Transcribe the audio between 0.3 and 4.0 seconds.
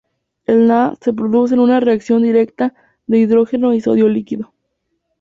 El NaH se produce en una reacción directa de hidrógeno y